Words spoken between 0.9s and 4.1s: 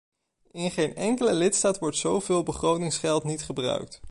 enkele lidstaat wordt zo veel begrotingsgeld niet gebruikt.